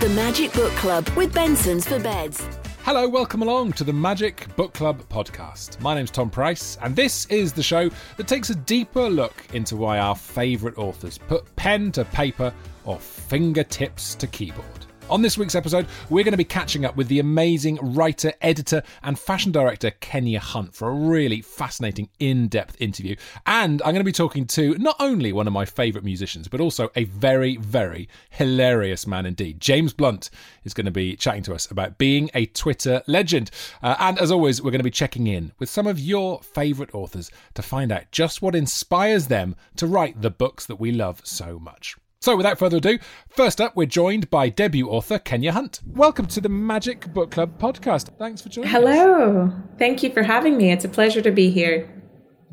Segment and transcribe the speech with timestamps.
[0.00, 2.42] The Magic Book Club with Bensons for Beds.
[2.84, 5.78] Hello, welcome along to the Magic Book Club podcast.
[5.82, 9.76] My name's Tom Price, and this is the show that takes a deeper look into
[9.76, 12.50] why our favourite authors put pen to paper
[12.86, 14.86] or fingertips to keyboard.
[15.10, 18.80] On this week's episode, we're going to be catching up with the amazing writer, editor,
[19.02, 23.16] and fashion director Kenya Hunt for a really fascinating, in depth interview.
[23.44, 26.60] And I'm going to be talking to not only one of my favourite musicians, but
[26.60, 29.58] also a very, very hilarious man indeed.
[29.58, 30.30] James Blunt
[30.62, 33.50] is going to be chatting to us about being a Twitter legend.
[33.82, 36.94] Uh, and as always, we're going to be checking in with some of your favourite
[36.94, 41.20] authors to find out just what inspires them to write the books that we love
[41.24, 41.96] so much.
[42.22, 42.98] So, without further ado,
[43.30, 45.80] first up, we're joined by debut author Kenya Hunt.
[45.86, 48.10] Welcome to the Magic Book Club podcast.
[48.18, 48.74] Thanks for joining us.
[48.74, 49.46] Hello.
[49.46, 49.52] Us.
[49.78, 50.70] Thank you for having me.
[50.70, 51.88] It's a pleasure to be here.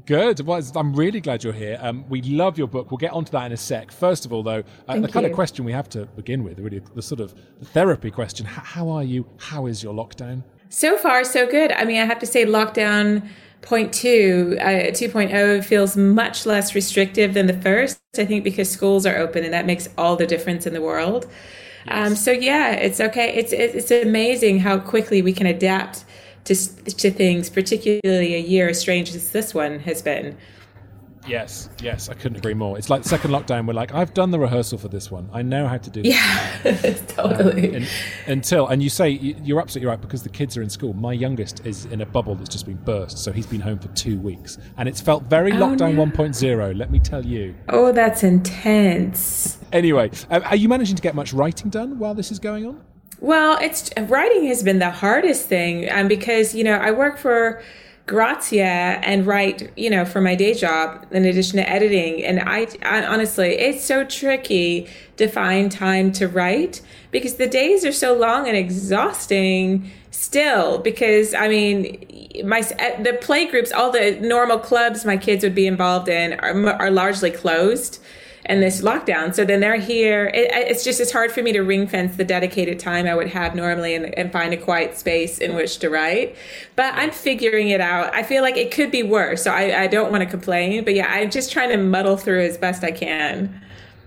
[0.05, 0.39] Good.
[0.39, 1.77] Well, I'm really glad you're here.
[1.81, 2.91] Um, we love your book.
[2.91, 3.91] We'll get onto that in a sec.
[3.91, 6.81] First of all, though, uh, the kind of question we have to begin with, really,
[6.95, 9.27] the sort of therapy question how are you?
[9.37, 10.45] How is your lockdown?
[10.69, 11.73] So far, so good.
[11.73, 13.27] I mean, I have to say, lockdown
[13.61, 17.99] point two, uh, 2.0 feels much less restrictive than the first.
[18.17, 21.25] I think because schools are open and that makes all the difference in the world.
[21.87, 22.07] Um, yes.
[22.07, 23.33] Um, so yeah, it's okay.
[23.33, 26.05] It's it's amazing how quickly we can adapt
[26.45, 30.37] to to things, particularly a year as strange as this one has been.
[31.27, 32.77] Yes, yes, I couldn't agree more.
[32.77, 33.67] It's like the second lockdown.
[33.67, 35.29] We're like, I've done the rehearsal for this one.
[35.33, 36.01] I know how to do.
[36.01, 37.69] This yeah, totally.
[37.69, 37.89] Um, and,
[38.27, 40.93] until and you say you're absolutely right because the kids are in school.
[40.93, 43.89] My youngest is in a bubble that's just been burst, so he's been home for
[43.89, 46.05] two weeks, and it's felt very oh, lockdown no.
[46.05, 46.77] 1.0.
[46.77, 47.55] Let me tell you.
[47.69, 49.57] Oh, that's intense.
[49.73, 52.81] Anyway, uh, are you managing to get much writing done while this is going on?
[53.19, 57.61] Well, it's writing has been the hardest thing, um, because you know I work for
[58.07, 62.23] Grazia and write, you know, for my day job in addition to editing.
[62.23, 67.83] And I, I, honestly, it's so tricky to find time to write because the days
[67.83, 73.91] are so long and exhausting still because I mean, my eh, the play groups, all
[73.91, 77.99] the normal clubs my kids would be involved in are, are largely closed
[78.47, 79.35] and this lockdown.
[79.35, 80.31] So then they're here.
[80.33, 83.27] It, it's just it's hard for me to ring fence the dedicated time I would
[83.29, 86.35] have normally and, and find a quiet space in which to write.
[86.75, 88.13] But I'm figuring it out.
[88.15, 90.83] I feel like it could be worse, so I, I don't want to complain.
[90.83, 93.61] But yeah, I'm just trying to muddle through as best I can.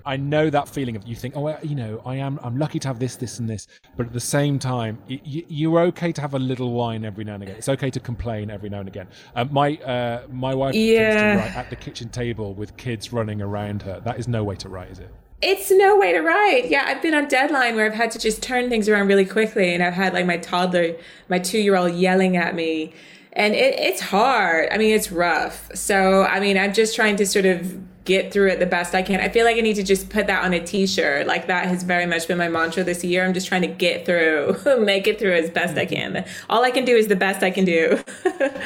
[0.05, 2.89] I know that feeling of you think, oh, you know, I am, I'm lucky to
[2.89, 3.67] have this, this, and this,
[3.97, 7.35] but at the same time, you, you're okay to have a little wine every now
[7.35, 7.57] and again.
[7.57, 9.09] It's okay to complain every now and again.
[9.35, 11.35] Um, my uh, my wife yeah.
[11.35, 14.01] to write at the kitchen table with kids running around her.
[14.01, 15.13] That is no way to write, is it?
[15.43, 16.69] It's no way to write.
[16.69, 19.73] Yeah, I've been on deadline where I've had to just turn things around really quickly,
[19.75, 20.97] and I've had like my toddler,
[21.29, 22.93] my two year old, yelling at me
[23.33, 24.69] and it, it's hard.
[24.73, 25.71] I mean, it's rough.
[25.75, 29.03] So, I mean, I'm just trying to sort of get through it the best I
[29.03, 29.21] can.
[29.21, 31.27] I feel like I need to just put that on a t-shirt.
[31.27, 33.25] Like that has very much been my mantra this year.
[33.25, 36.25] I'm just trying to get through, make it through as best I can.
[36.49, 38.03] All I can do is the best I can do.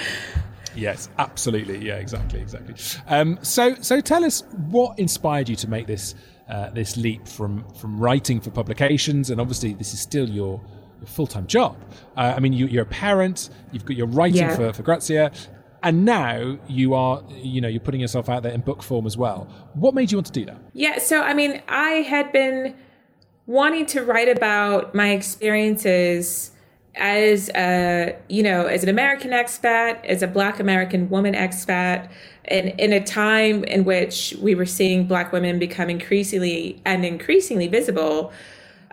[0.77, 1.85] yes, absolutely.
[1.85, 2.75] Yeah, exactly, exactly.
[3.07, 6.15] Um, so, so tell us what inspired you to make this
[6.49, 10.61] uh, this leap from from writing for publications, and obviously this is still your
[11.07, 11.77] full time job.
[12.17, 13.51] Uh, I mean, you, are a parent.
[13.73, 14.57] You've got you're writing yeah.
[14.57, 15.33] for for Grazia,
[15.85, 19.17] and now you are you know you're putting yourself out there in book form as
[19.17, 19.47] well.
[19.75, 20.57] What made you want to do that?
[20.73, 22.75] Yeah so i mean i had been
[23.47, 26.51] wanting to write about my experiences
[26.97, 32.09] as a you know as an american expat as a black american woman expat
[32.45, 37.67] and in a time in which we were seeing black women become increasingly and increasingly
[37.67, 38.33] visible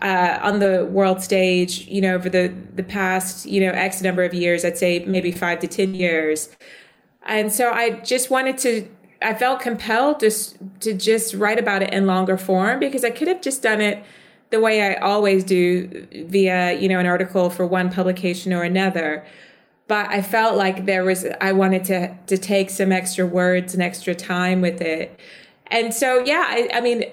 [0.01, 4.23] uh, on the world stage, you know, over the the past, you know, X number
[4.23, 6.49] of years, I'd say maybe five to ten years,
[7.25, 8.87] and so I just wanted to,
[9.21, 10.31] I felt compelled to,
[10.79, 14.03] to just write about it in longer form because I could have just done it
[14.49, 19.25] the way I always do via, you know, an article for one publication or another.
[19.87, 23.83] But I felt like there was, I wanted to, to take some extra words and
[23.83, 25.19] extra time with it.
[25.67, 27.03] And so, yeah, I, I mean,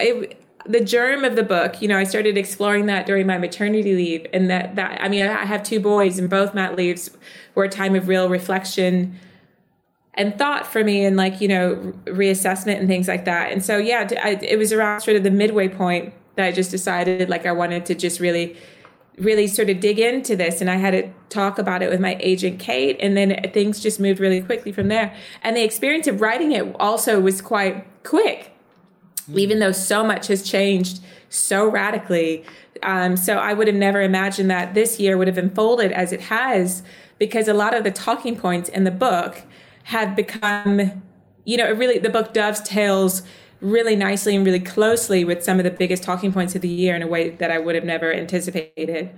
[0.00, 3.94] it, the germ of the book, you know, I started exploring that during my maternity
[3.94, 4.26] leave.
[4.32, 7.10] And that, that, I mean, I have two boys and both mat leaves
[7.54, 9.18] were a time of real reflection
[10.18, 13.52] and thought for me and like you know reassessment and things like that.
[13.52, 16.70] And so yeah I, it was around sort of the midway point that i just
[16.70, 18.56] decided like i wanted to just really
[19.16, 20.60] really sort of dig into this.
[20.60, 23.98] And i had to talk about it with my agent kate and then things just
[24.00, 25.14] moved really quickly from there.
[25.42, 28.52] And the experience of writing it also was quite quick
[29.30, 29.38] mm.
[29.38, 31.00] even though so much has changed
[31.30, 32.44] so radically.
[32.82, 36.22] Um, so i would have never imagined that this year would have unfolded as it
[36.22, 36.82] has
[37.18, 39.42] because a lot of the talking points in the book
[39.88, 41.02] have become,
[41.46, 43.22] you know, really the book dovetails
[43.62, 46.94] really nicely and really closely with some of the biggest talking points of the year
[46.94, 49.10] in a way that I would have never anticipated.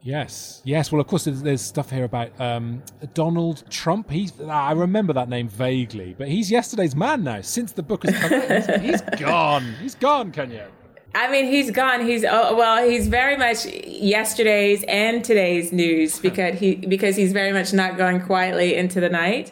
[0.00, 0.92] Yes, yes.
[0.92, 2.80] Well, of course, there's, there's stuff here about um,
[3.14, 4.08] Donald Trump.
[4.08, 7.40] He's I remember that name vaguely, but he's yesterday's man now.
[7.40, 9.64] Since the book has come out, he's, he's gone.
[9.80, 10.68] He's gone, Kenya.
[11.16, 12.06] I mean, he's gone.
[12.06, 17.52] He's oh, well, he's very much yesterday's and today's news because he because he's very
[17.52, 19.50] much not going quietly into the night.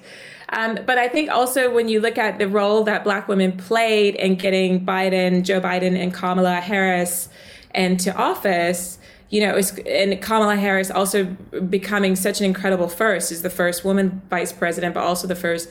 [0.50, 4.14] Um, but I think also when you look at the role that Black women played
[4.14, 7.28] in getting Biden, Joe Biden, and Kamala Harris
[7.74, 8.98] into office,
[9.28, 11.24] you know, was, and Kamala Harris also
[11.68, 15.68] becoming such an incredible first is the first woman vice president, but also the first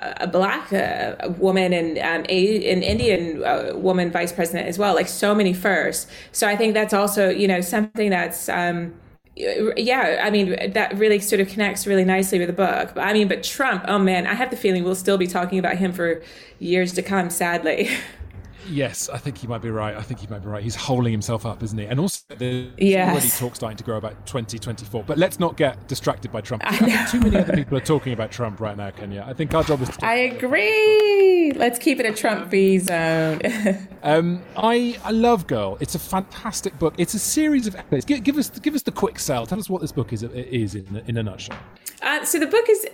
[0.00, 4.94] a black uh, woman and um, a, an Indian uh, woman vice president as well.
[4.94, 6.10] Like so many firsts.
[6.32, 8.48] So I think that's also you know something that's.
[8.48, 8.94] Um,
[9.76, 12.92] yeah, I mean that really sort of connects really nicely with the book.
[12.96, 15.76] I mean, but Trump, oh man, I have the feeling we'll still be talking about
[15.76, 16.22] him for
[16.58, 17.30] years to come.
[17.30, 17.90] Sadly.
[18.70, 19.96] Yes, I think he might be right.
[19.96, 20.62] I think he might be right.
[20.62, 21.86] He's holding himself up, isn't he?
[21.86, 23.10] And also, there's yes.
[23.10, 25.04] already talk starting to grow about 2024.
[25.04, 26.62] But let's not get distracted by Trump.
[27.10, 29.24] too many other people are talking about Trump right now, Kenya.
[29.26, 30.04] I think our job is to.
[30.04, 31.52] I agree.
[31.52, 33.40] Let's keep it a Trump free zone.
[34.02, 35.76] um, I I love Girl.
[35.80, 36.94] It's a fantastic book.
[36.98, 38.04] It's a series of essays.
[38.04, 39.46] Give, give, us give us the quick sell.
[39.46, 41.58] Tell us what this book is is in in a nutshell.
[42.00, 42.86] Uh, so the book is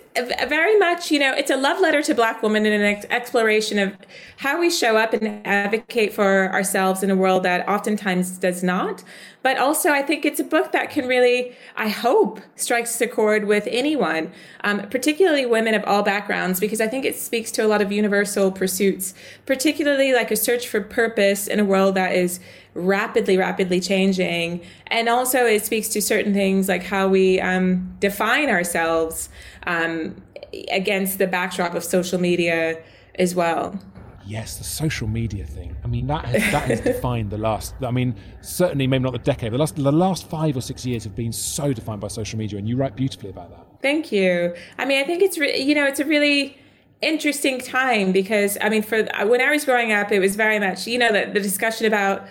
[0.47, 3.77] very much, you know, it's a love letter to Black women and an ex- exploration
[3.77, 3.95] of
[4.37, 9.03] how we show up and advocate for ourselves in a world that oftentimes does not.
[9.45, 13.45] But also, I think it's a book that can really, I hope, strikes a chord
[13.45, 14.31] with anyone,
[14.63, 17.91] um, particularly women of all backgrounds, because I think it speaks to a lot of
[17.91, 19.13] universal pursuits,
[19.45, 22.39] particularly like a search for purpose in a world that is
[22.73, 24.61] rapidly, rapidly changing.
[24.87, 29.29] And also, it speaks to certain things like how we um, define ourselves
[29.67, 30.23] um,
[30.71, 32.81] against the backdrop of social media
[33.13, 33.79] as well.
[34.27, 35.75] Yes, the social media thing.
[35.83, 37.75] I mean, that has, that has defined the last.
[37.83, 39.53] I mean, certainly maybe not the decade.
[39.53, 42.57] The last the last five or six years have been so defined by social media,
[42.57, 43.81] and you write beautifully about that.
[43.81, 44.55] Thank you.
[44.79, 46.57] I mean, I think it's re- you know it's a really
[47.01, 50.59] interesting time because I mean, for uh, when I was growing up, it was very
[50.59, 52.25] much you know the, the discussion about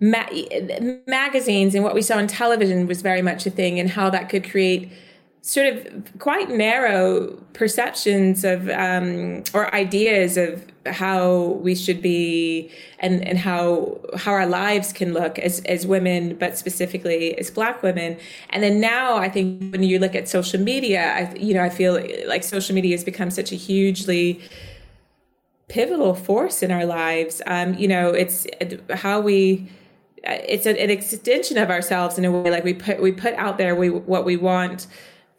[0.00, 0.28] ma-
[1.06, 4.28] magazines and what we saw on television was very much a thing, and how that
[4.28, 4.90] could create
[5.42, 13.26] sort of quite narrow perceptions of um, or ideas of how we should be and
[13.26, 18.16] and how how our lives can look as as women but specifically as black women.
[18.50, 21.68] And then now i think when you look at social media i you know i
[21.68, 24.40] feel like social media has become such a hugely
[25.68, 27.42] pivotal force in our lives.
[27.46, 28.46] Um, you know it's
[28.94, 29.68] how we
[30.24, 33.74] it's an extension of ourselves in a way like we put we put out there
[33.74, 34.86] we, what we want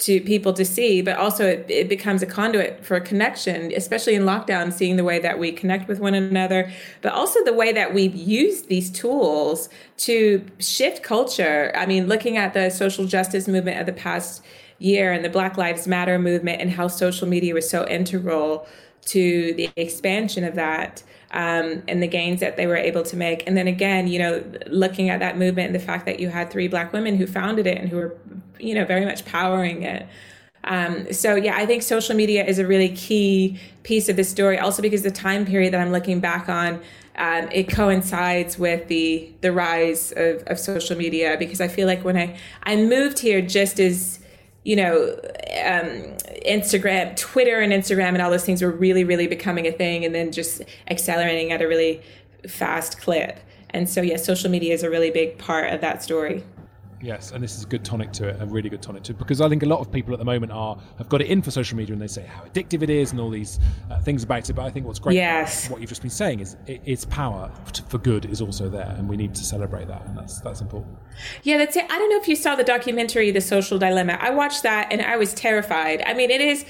[0.04, 4.16] to people to see, but also it, it, becomes a conduit for a connection, especially
[4.16, 6.70] in lockdown, seeing the way that we connect with one another,
[7.02, 11.72] but also the way that we've used these tools to shift culture.
[11.74, 14.44] I mean, looking at the social justice movement of the past
[14.78, 18.68] year and the Black Lives Matter movement and how social media was so integral
[19.06, 21.02] to the expansion of that.
[21.34, 23.48] Um, and the gains that they were able to make.
[23.48, 26.52] And then again, you know, looking at that movement and the fact that you had
[26.52, 28.16] three black women who founded it and who were
[28.64, 30.08] you know, very much powering it.
[30.64, 34.58] Um, so yeah, I think social media is a really key piece of the story.
[34.58, 36.82] Also because the time period that I'm looking back on,
[37.16, 41.36] um, it coincides with the the rise of, of social media.
[41.38, 44.20] Because I feel like when I I moved here just as
[44.64, 45.20] you know
[45.66, 46.16] um,
[46.46, 50.14] Instagram, Twitter, and Instagram, and all those things were really really becoming a thing, and
[50.14, 52.02] then just accelerating at a really
[52.48, 53.40] fast clip.
[53.70, 56.44] And so yeah, social media is a really big part of that story.
[57.04, 59.18] Yes, and this is a good tonic to it, a really good tonic to it,
[59.18, 61.42] because I think a lot of people at the moment are have got it in
[61.42, 63.60] for social media and they say how addictive it is and all these
[63.92, 64.54] uh, things about it.
[64.54, 65.70] But I think what's great, yes.
[65.70, 67.52] what you've just been saying is it, its power
[67.90, 70.98] for good is also there, and we need to celebrate that, and that's that's important.
[71.44, 71.84] Yeah, that's it.
[71.92, 74.18] I don't know if you saw the documentary The Social Dilemma.
[74.22, 76.02] I watched that and I was terrified.
[76.06, 76.66] I mean, it is.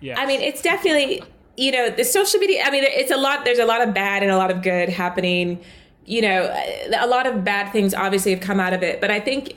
[0.00, 0.18] Yes.
[0.20, 1.22] I mean, it's definitely
[1.56, 2.62] you know the social media.
[2.62, 3.46] I mean, it's a lot.
[3.46, 5.60] There's a lot of bad and a lot of good happening
[6.08, 6.44] you know,
[6.98, 8.98] a lot of bad things obviously have come out of it.
[8.98, 9.56] But I think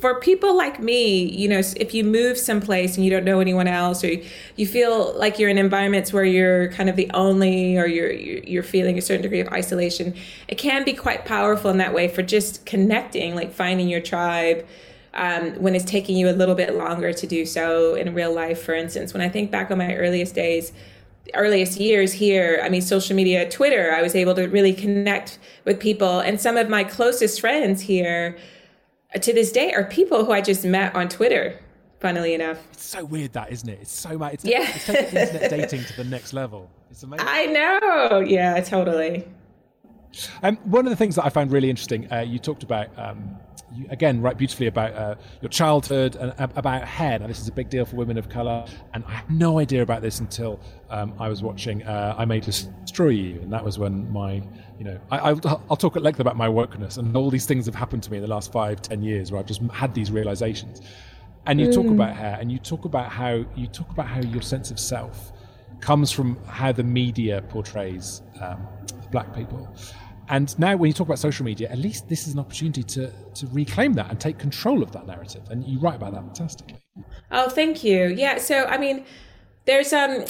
[0.00, 3.68] for people like me, you know, if you move someplace and you don't know anyone
[3.68, 4.16] else, or
[4.56, 8.62] you feel like you're in environments where you're kind of the only, or you're you're
[8.62, 10.14] feeling a certain degree of isolation,
[10.48, 14.66] it can be quite powerful in that way for just connecting, like finding your tribe.
[15.12, 18.62] Um, when it's taking you a little bit longer to do so in real life,
[18.62, 20.72] for instance, when I think back on my earliest days,
[21.34, 25.78] earliest years here, I mean, social media, Twitter, I was able to really connect with
[25.80, 26.20] people.
[26.20, 28.36] And some of my closest friends here
[29.20, 31.58] to this day are people who I just met on Twitter.
[32.00, 32.58] funnily enough.
[32.72, 33.78] It's so weird that, isn't it?
[33.82, 34.32] It's so much.
[34.34, 34.62] It's, Yeah.
[34.74, 36.70] it's taking internet dating to the next level.
[36.90, 37.26] It's amazing.
[37.28, 38.20] I know.
[38.20, 39.28] Yeah, totally.
[40.42, 43.36] Um, one of the things that I found really interesting, uh, you talked about, um,
[43.74, 47.18] you, again, write beautifully about uh, your childhood and uh, about hair.
[47.18, 49.82] Now, this is a big deal for women of colour, and I had no idea
[49.82, 50.60] about this until
[50.90, 54.42] um, I was watching uh, I May Destroy You, and that was when my,
[54.78, 57.66] you know, I, I'll, I'll talk at length about my wokeness, and all these things
[57.66, 60.10] have happened to me in the last five, ten years where I've just had these
[60.10, 60.82] realizations.
[61.46, 64.42] And you talk about hair, and you talk about how you talk about how your
[64.42, 65.32] sense of self
[65.80, 68.66] comes from how the media portrays um,
[69.10, 69.74] black people.
[70.30, 73.10] And now, when you talk about social media, at least this is an opportunity to,
[73.34, 75.42] to reclaim that and take control of that narrative.
[75.50, 76.76] And you write about that fantastically.
[77.32, 78.06] Oh, thank you.
[78.06, 78.38] Yeah.
[78.38, 79.04] So, I mean,
[79.66, 80.24] there's um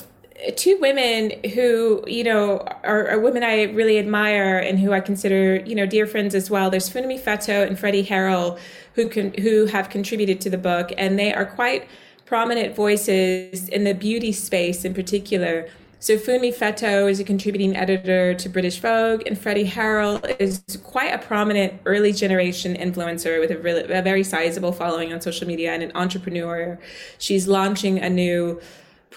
[0.57, 5.57] two women who you know are, are women I really admire and who I consider
[5.57, 6.71] you know dear friends as well.
[6.71, 8.59] There's Funmi Fetto and Freddie Harrel
[8.95, 11.87] who can who have contributed to the book, and they are quite
[12.25, 15.69] prominent voices in the beauty space in particular.
[16.03, 21.13] So Funmi Fetto is a contributing editor to British Vogue, and Freddie Harrel is quite
[21.13, 25.73] a prominent early generation influencer with a, really, a very sizable following on social media
[25.75, 26.79] and an entrepreneur.
[27.19, 28.63] She's launching a new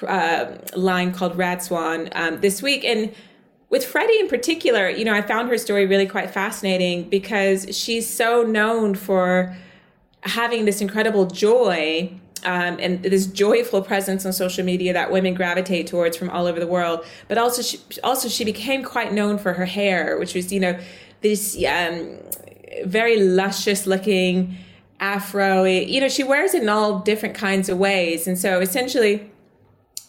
[0.06, 3.16] uh, line called RadSwan um, this week, and
[3.70, 8.10] with Freddie in particular, you know, I found her story really quite fascinating because she's
[8.10, 9.56] so known for
[10.24, 15.88] having this incredible joy um, and this joyful presence on social media that women gravitate
[15.88, 17.06] towards from all over the world.
[17.28, 20.80] But also, she, also she became quite known for her hair, which was you know
[21.22, 22.18] this um,
[22.86, 24.58] very luscious looking
[25.00, 25.64] afro.
[25.64, 29.30] You know, she wears it in all different kinds of ways, and so essentially.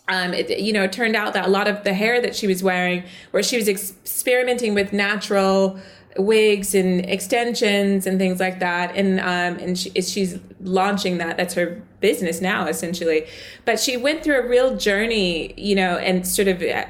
[0.06, 2.46] Um, it, you know, it turned out that a lot of the hair that she
[2.46, 5.78] was wearing, where she was experimenting with natural
[6.16, 8.94] wigs and extensions and things like that.
[8.94, 11.36] And um, and she, she's launching that.
[11.36, 13.26] That's her business now, essentially.
[13.64, 16.86] But she went through a real journey, you know, and sort of uh,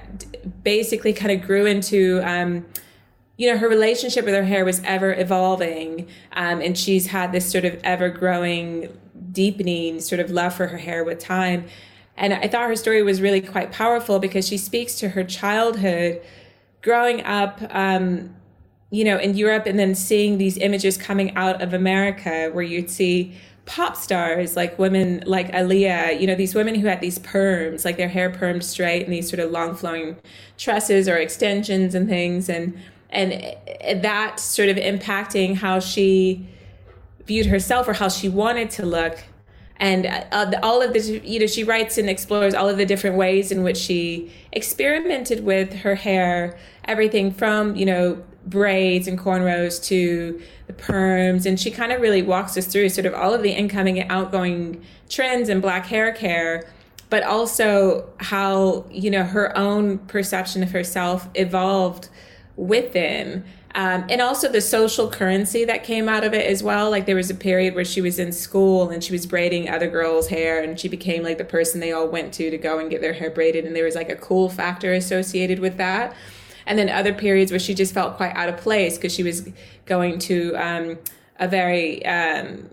[0.62, 2.20] basically kind of grew into.
[2.24, 2.66] Um,
[3.36, 7.50] you know, her relationship with her hair was ever evolving, um, and she's had this
[7.50, 8.96] sort of ever growing,
[9.32, 11.66] deepening sort of love for her hair with time.
[12.16, 16.22] And I thought her story was really quite powerful because she speaks to her childhood,
[16.80, 18.36] growing up, um,
[18.94, 22.88] you know, in Europe and then seeing these images coming out of America where you'd
[22.88, 23.34] see
[23.66, 27.96] pop stars like women like Aaliyah, you know, these women who had these perms, like
[27.96, 30.16] their hair permed straight and these sort of long flowing
[30.58, 32.48] tresses or extensions and things.
[32.48, 32.78] And,
[33.10, 36.46] and that sort of impacting how she
[37.26, 39.24] viewed herself or how she wanted to look.
[39.78, 43.16] And uh, all of this, you know, she writes and explores all of the different
[43.16, 49.82] ways in which she experimented with her hair, everything from, you know, braids and cornrows
[49.84, 51.46] to the perms.
[51.46, 54.10] And she kind of really walks us through sort of all of the incoming and
[54.10, 56.64] outgoing trends in black hair care
[57.10, 62.08] but also how you know her own perception of herself evolved
[62.56, 63.44] with them.
[63.76, 66.90] Um, and also the social currency that came out of it as well.
[66.90, 69.88] Like there was a period where she was in school and she was braiding other
[69.88, 72.90] girls hair and she became like the person they all went to to go and
[72.90, 73.64] get their hair braided.
[73.64, 76.16] And there was like a cool factor associated with that
[76.66, 79.48] and then other periods where she just felt quite out of place because she was
[79.86, 80.98] going to um,
[81.38, 82.68] a very um,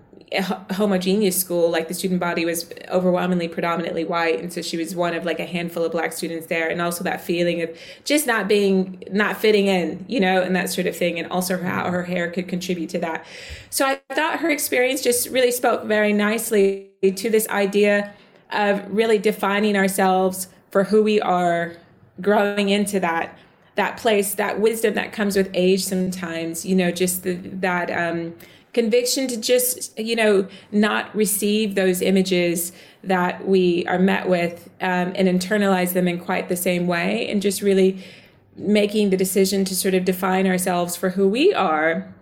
[0.71, 1.69] homogeneous school.
[1.69, 4.39] Like the student body was overwhelmingly predominantly white.
[4.39, 6.69] And so she was one of like a handful of black students there.
[6.69, 10.69] And also that feeling of just not being not fitting in you know and that
[10.69, 11.19] sort of thing.
[11.19, 13.25] And also how her hair could contribute to that.
[13.69, 18.13] So i thought her experience just really spoke very nicely to this idea
[18.51, 21.73] of really defining ourselves for who we are
[22.21, 23.37] growing into that
[23.81, 28.31] that place that wisdom that comes with age sometimes you know just the, that um
[28.73, 32.71] conviction to just you know not receive those images
[33.03, 37.41] that we are met with um, and internalize them in quite the same way and
[37.41, 38.03] just really
[38.55, 42.13] making the decision to sort of define ourselves for who we are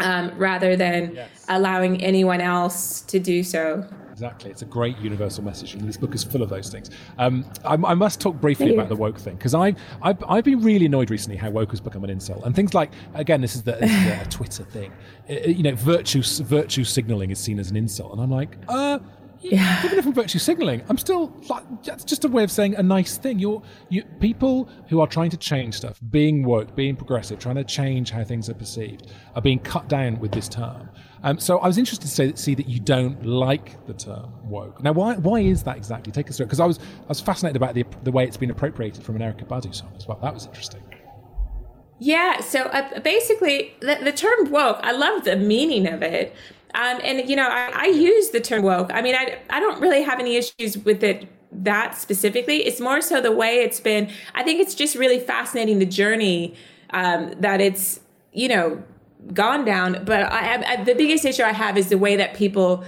[0.00, 1.44] um, rather than yes.
[1.50, 3.86] allowing anyone else to do so
[4.18, 4.50] exactly.
[4.50, 6.90] It's a great universal message, and this book is full of those things.
[7.18, 10.60] Um, I, I, must talk briefly about the woke thing because I've, I've, I've been
[10.60, 13.62] really annoyed recently how woke has become an insult, and things like again, this is
[13.62, 14.92] the, this is the Twitter thing.
[15.28, 18.98] It, you know, virtue virtue signaling is seen as an insult, and I'm like, uh.
[19.40, 19.84] Yeah.
[19.84, 22.82] Even if I'm virtue signaling, I'm still like that's just a way of saying a
[22.82, 23.38] nice thing.
[23.38, 27.62] You're you people who are trying to change stuff, being woke, being progressive, trying to
[27.62, 30.88] change how things are perceived, are being cut down with this term.
[31.22, 34.82] Um, so I was interested to say, see that you don't like the term woke.
[34.82, 36.12] Now, why why is that exactly?
[36.12, 38.50] Take us through because I was I was fascinated about the the way it's been
[38.50, 40.18] appropriated from an Erykah Badu song as well.
[40.22, 40.82] That was interesting.
[42.00, 46.32] Yeah, so uh, basically, the, the term woke, I love the meaning of it.
[46.74, 48.92] Um, and you know, I, I use the term woke.
[48.92, 52.66] I mean, I I don't really have any issues with it that specifically.
[52.66, 54.10] It's more so the way it's been.
[54.34, 56.54] I think it's just really fascinating the journey
[56.90, 58.00] um, that it's
[58.32, 58.82] you know
[59.32, 60.04] gone down.
[60.04, 62.84] But I, I, the biggest issue I have is the way that people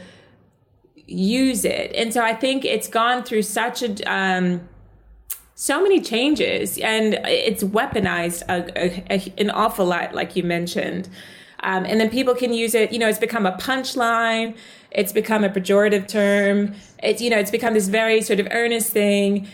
[1.07, 4.69] use it, and so I think it's gone through such a um,
[5.55, 11.09] so many changes, and it's weaponized a, a, a, an awful lot, like you mentioned.
[11.63, 12.93] Um, and then people can use it.
[12.93, 14.57] You know, it's become a punchline.
[14.91, 16.75] It's become a pejorative term.
[17.03, 19.49] It's you know, it's become this very sort of earnest thing.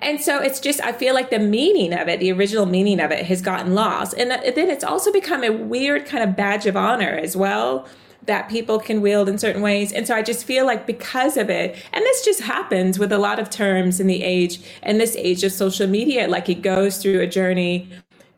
[0.00, 3.10] And so it's just, I feel like the meaning of it, the original meaning of
[3.10, 4.14] it has gotten lost.
[4.14, 7.86] And then it's also become a weird kind of badge of honor as well
[8.24, 9.92] that people can wield in certain ways.
[9.92, 13.18] And so I just feel like because of it, and this just happens with a
[13.18, 16.98] lot of terms in the age, and this age of social media, like it goes
[16.98, 17.88] through a journey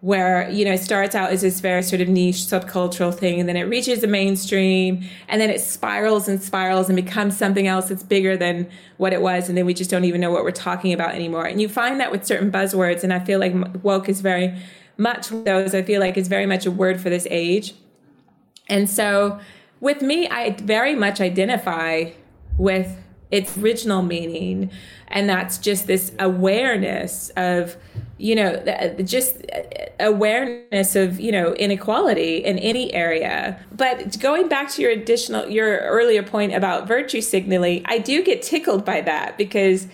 [0.00, 3.49] where you know it starts out as this very sort of niche subcultural thing and
[3.49, 7.90] then it reaches the mainstream and then it spirals and spirals and becomes something else
[7.90, 8.66] that's bigger than
[8.97, 11.45] what it was and then we just don't even know what we're talking about anymore.
[11.45, 13.54] And you find that with certain buzzwords and i feel like
[13.85, 14.59] woke is very
[14.97, 15.75] much those.
[15.75, 17.75] I feel like is very much a word for this age.
[18.69, 19.38] And so
[19.80, 22.11] with me i very much identify
[22.57, 22.97] with
[23.30, 24.71] its original meaning
[25.09, 27.76] and that's just this awareness of
[28.21, 28.62] you know
[29.05, 29.37] just
[29.99, 35.79] awareness of you know inequality in any area but going back to your additional your
[35.79, 39.87] earlier point about virtue signaling i do get tickled by that because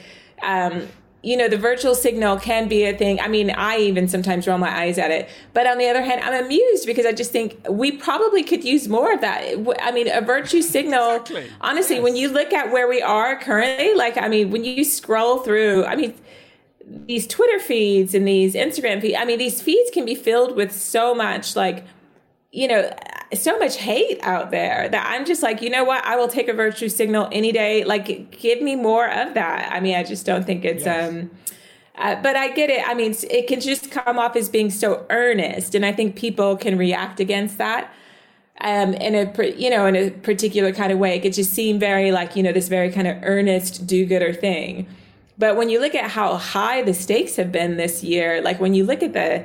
[0.43, 0.89] um,
[1.27, 3.19] you know, the virtual signal can be a thing.
[3.19, 5.29] I mean, I even sometimes roll my eyes at it.
[5.55, 8.87] But on the other hand, I'm amused because I just think we probably could use
[8.87, 9.43] more of that.
[9.83, 11.51] I mean, a virtue signal, exactly.
[11.61, 12.05] honestly, yes.
[12.05, 15.85] when you look at where we are currently, like, I mean, when you scroll through,
[15.87, 16.15] I mean,
[16.87, 20.73] these Twitter feeds and these Instagram feeds, I mean, these feeds can be filled with
[20.73, 21.85] so much like
[22.53, 22.91] you know,
[23.35, 26.03] so much hate out there that I'm just like, you know what?
[26.07, 27.85] I will take a virtue signal any day.
[27.85, 29.71] Like, give me more of that.
[29.71, 31.11] I mean, I just don't think it's, yes.
[31.11, 31.31] um,
[31.97, 32.87] uh, but I get it.
[32.89, 36.57] I mean, it can just come off as being so earnest, and I think people
[36.57, 37.93] can react against that
[38.61, 41.17] um, in a you know in a particular kind of way.
[41.17, 44.87] It could just seem very like you know this very kind of earnest do-gooder thing.
[45.39, 48.75] But when you look at how high the stakes have been this year, like when
[48.75, 49.45] you look at the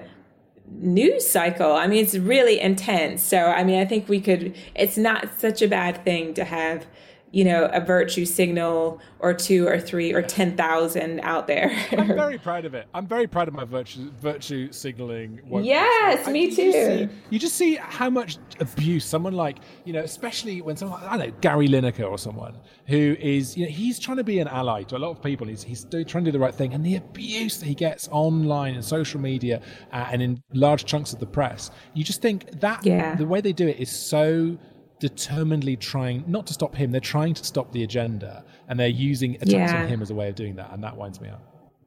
[0.71, 1.73] news cycle.
[1.73, 3.21] I mean, it's really intense.
[3.23, 6.85] So, I mean, I think we could, it's not such a bad thing to have,
[7.31, 11.71] you know, a virtue signal or two or three or 10,000 out there.
[11.91, 12.87] I'm very proud of it.
[12.93, 15.39] I'm very proud of my virtue, virtue signaling.
[15.49, 16.61] Yes, me too.
[16.61, 20.75] You just, see, you just see how much abuse someone like, you know, especially when
[20.75, 24.25] someone, I don't know, Gary Lineker or someone who is, you know, he's trying to
[24.25, 25.47] be an ally to a lot of people.
[25.47, 26.73] He's, he's trying to do the right thing.
[26.73, 29.61] And the abuse that he gets online and social media
[29.93, 33.15] uh, and in large chunks of the press, you just think that yeah.
[33.15, 34.57] the way they do it is so
[35.01, 39.35] determinedly trying not to stop him, they're trying to stop the agenda and they're using
[39.35, 39.81] attacks yeah.
[39.81, 41.41] on him as a way of doing that, and that winds me up.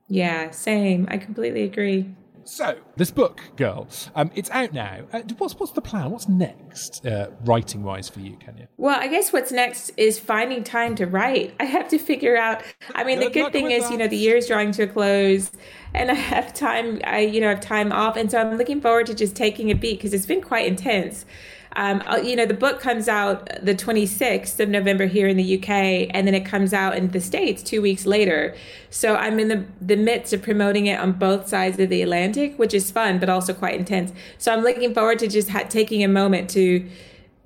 [0.08, 1.08] Yeah, same.
[1.10, 2.10] I completely agree.
[2.46, 5.04] So, this book, girl, um, it's out now.
[5.14, 6.10] Uh, what's what's the plan?
[6.10, 8.68] What's next, uh, writing wise, for you, Kenya?
[8.76, 11.54] Well, I guess what's next is finding time to write.
[11.60, 12.62] I have to figure out.
[12.94, 13.92] I mean, good the good thing is, that.
[13.92, 15.52] you know, the year's drawing to a close,
[15.94, 17.00] and I have time.
[17.04, 19.74] I you know have time off, and so I'm looking forward to just taking a
[19.74, 21.24] beat because it's been quite intense.
[21.76, 25.58] Um, uh, you know, the book comes out the 26th of November here in the
[25.58, 28.54] UK, and then it comes out in the States two weeks later.
[28.90, 32.58] So I'm in the, the midst of promoting it on both sides of the Atlantic,
[32.58, 34.12] which is fun, but also quite intense.
[34.38, 36.88] So I'm looking forward to just ha- taking a moment to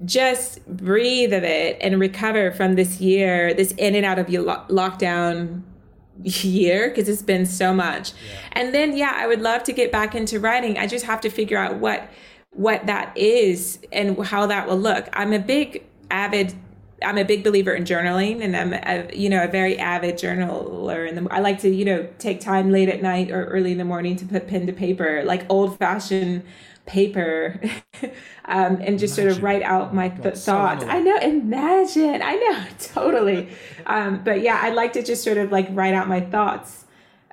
[0.04, 4.42] just breathe of it and recover from this year, this in and out of your
[4.42, 5.62] lo- lockdown
[6.22, 8.12] year because it's been so much.
[8.12, 8.38] Yeah.
[8.52, 10.78] And then, yeah, I would love to get back into writing.
[10.78, 12.08] I just have to figure out what
[12.50, 15.08] what that is and how that will look.
[15.12, 16.54] I'm a big avid
[17.00, 21.08] I'm a big believer in journaling and I'm a, you know a very avid journaler
[21.08, 23.84] and I like to you know take time late at night or early in the
[23.84, 26.42] morning to put pen to paper like old fashioned
[26.88, 27.60] paper
[28.46, 29.32] um, and just imagine.
[29.32, 30.82] sort of write out my th- thoughts.
[30.82, 32.22] So I know, imagine.
[32.22, 33.48] I know, totally.
[33.86, 36.86] Um, but yeah, I like to just sort of like write out my thoughts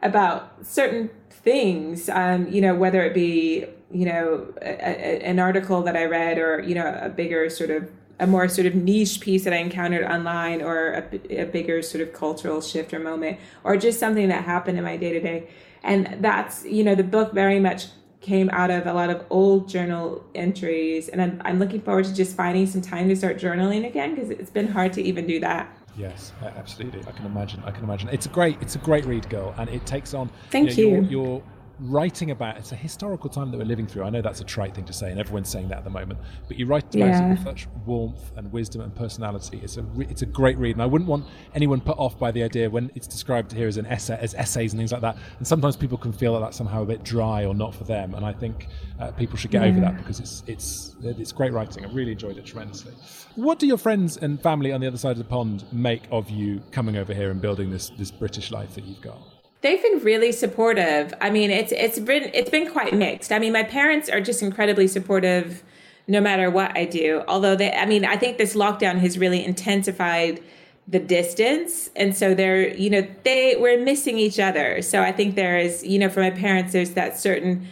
[0.03, 5.81] about certain things, um, you know, whether it be you know, a, a, an article
[5.83, 9.19] that I read or, you know, a bigger sort of, a more sort of niche
[9.19, 13.39] piece that I encountered online or a, a bigger sort of cultural shift or moment
[13.63, 15.49] or just something that happened in my day to day.
[15.83, 17.87] And that's, you know, the book very much
[18.21, 21.09] came out of a lot of old journal entries.
[21.09, 24.31] And I'm, I'm looking forward to just finding some time to start journaling again because
[24.31, 25.77] it's been hard to even do that.
[25.97, 27.01] Yes, absolutely.
[27.07, 27.63] I can imagine.
[27.65, 28.09] I can imagine.
[28.09, 30.29] It's a great, it's a great read, girl, and it takes on.
[30.49, 30.89] Thank you.
[30.89, 31.03] Know, you.
[31.03, 31.43] Your, your
[31.79, 34.03] writing about it's a historical time that we're living through.
[34.03, 36.19] I know that's a trite thing to say, and everyone's saying that at the moment.
[36.47, 37.27] But you write about yeah.
[37.27, 39.59] it with such warmth and wisdom and personality.
[39.61, 42.31] It's a re- it's a great read, and I wouldn't want anyone put off by
[42.31, 45.17] the idea when it's described here as an essay, as essays and things like that.
[45.37, 48.13] And sometimes people can feel that that's somehow a bit dry or not for them.
[48.15, 48.67] And I think
[48.99, 49.69] uh, people should get yeah.
[49.69, 51.85] over that because it's it's it's great writing.
[51.85, 52.93] I really enjoyed it tremendously.
[53.35, 56.29] What do your friends and family on the other side of the pond make of
[56.29, 59.34] you coming over here and building this this British life that you've got?
[59.65, 61.11] They've been really supportive.
[61.19, 63.31] I mean, it's it's been it's been quite mixed.
[63.31, 65.63] I mean, my parents are just incredibly supportive
[66.07, 67.23] no matter what I do.
[67.27, 70.39] Although they I mean, I think this lockdown has really intensified
[70.87, 75.33] the distance and so they're you know they we're missing each other so i think
[75.33, 77.67] there is you know for my parents there's that certain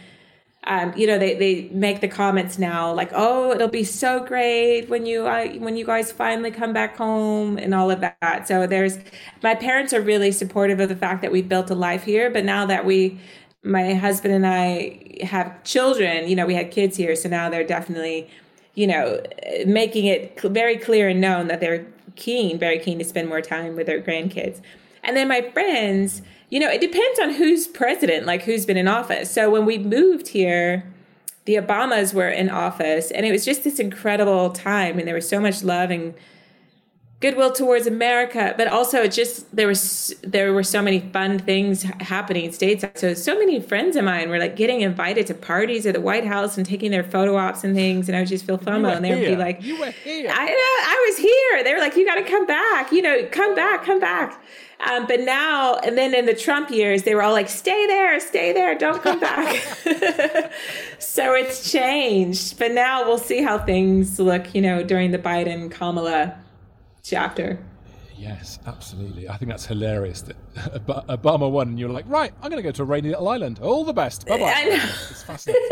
[0.66, 4.88] um, you know, they, they make the comments now like, "Oh, it'll be so great
[4.88, 8.66] when you uh, when you guys finally come back home and all of that." So
[8.66, 8.98] there's
[9.42, 12.44] my parents are really supportive of the fact that we built a life here, but
[12.44, 13.20] now that we
[13.62, 17.64] my husband and I have children, you know, we had kids here, so now they're
[17.64, 18.30] definitely,
[18.74, 19.20] you know,
[19.66, 23.76] making it very clear and known that they're keen, very keen to spend more time
[23.76, 24.60] with their grandkids.
[25.02, 26.22] And then my friends,
[26.54, 29.28] you know, it depends on who's president, like who's been in office.
[29.28, 30.84] So when we moved here,
[31.46, 35.28] the Obamas were in office, and it was just this incredible time, and there was
[35.28, 36.14] so much love and
[37.24, 41.82] goodwill towards America, but also it just there was there were so many fun things
[42.00, 42.98] happening stateside.
[42.98, 46.26] So so many friends of mine were like getting invited to parties at the White
[46.26, 49.02] House and taking their photo ops and things, and I would just feel FOMO, and
[49.02, 51.64] they would be like, "You were here." I I was here.
[51.64, 52.92] They were like, "You got to come back.
[52.92, 54.38] You know, come back, come back."
[54.80, 58.20] Um, but now, and then in the Trump years, they were all like, stay there,
[58.20, 59.54] stay there, don't come back.
[60.98, 62.58] so it's changed.
[62.58, 66.36] But now we'll see how things look, you know, during the Biden Kamala
[67.04, 67.58] chapter.
[68.16, 69.28] Yes, absolutely.
[69.28, 70.36] I think that's hilarious that
[71.08, 73.60] Obama won and you're like, right, I'm going to go to a rainy little island.
[73.60, 74.26] All the best.
[74.26, 74.64] Bye bye.
[75.10, 75.68] It's fascinating.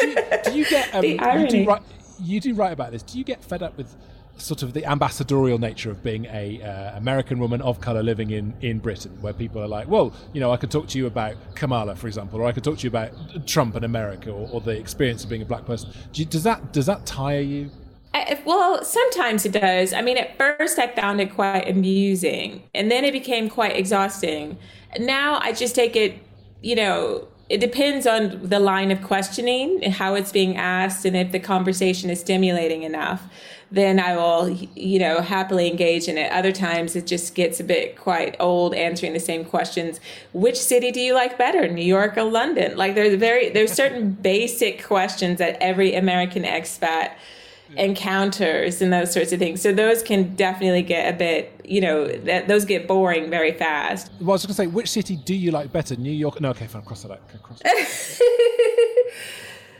[0.00, 0.94] do, you, do, you, get.
[0.94, 1.82] Um, you, do write,
[2.22, 3.02] you do write about this.
[3.02, 3.94] Do you get fed up with
[4.38, 8.54] sort of the ambassadorial nature of being a uh, American woman of color living in
[8.60, 11.34] in Britain, where people are like, well, you know, I could talk to you about
[11.54, 13.12] Kamala, for example, or I could talk to you about
[13.46, 15.90] Trump in America, or, or the experience of being a black person.
[16.12, 17.70] Do you, does that does that tire you?
[18.16, 19.92] I, well, sometimes it does.
[19.92, 24.58] I mean, at first I found it quite amusing, and then it became quite exhausting.
[24.98, 26.18] Now I just take it,
[26.62, 31.16] you know, it depends on the line of questioning, and how it's being asked, and
[31.16, 33.22] if the conversation is stimulating enough
[33.70, 36.30] then I will, you know, happily engage in it.
[36.30, 39.98] Other times it just gets a bit quite old answering the same questions.
[40.32, 42.76] Which city do you like better, New York or London?
[42.76, 47.12] Like there's very there's certain basic questions that every American expat
[47.70, 47.78] Mm.
[47.78, 49.60] encounters and those sorts of things.
[49.60, 54.10] So those can definitely get a bit, you know, that those get boring very fast.
[54.20, 56.40] Well, I was going to say, which city do you like better, New York?
[56.40, 57.20] No, okay, fine, cross that out.
[57.28, 57.60] Okay, cross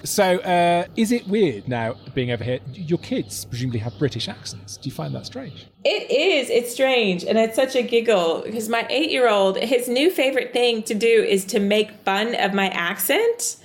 [0.04, 2.60] So, uh, is it weird now being over here?
[2.72, 4.76] Your kids presumably have British accents.
[4.76, 5.66] Do you find that strange?
[5.84, 6.50] It is.
[6.50, 7.24] It's strange.
[7.24, 10.94] And it's such a giggle because my eight year old, his new favorite thing to
[10.94, 13.56] do is to make fun of my accent.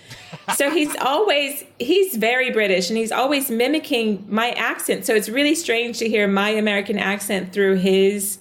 [0.56, 5.56] so he's always he's very british and he's always mimicking my accent so it's really
[5.56, 8.40] strange to hear my american accent through his